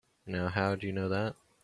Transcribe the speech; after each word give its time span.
Now 0.25 0.47
how'd 0.47 0.81
you 0.81 0.91
know 0.91 1.09
that? 1.09 1.35